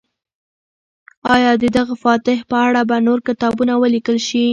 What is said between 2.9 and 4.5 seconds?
نور کتابونه ولیکل شي؟